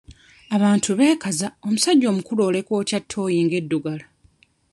[0.55, 4.05] Abantu beekaza omusajja omukulu oleka otya nga ttooyi eddugala?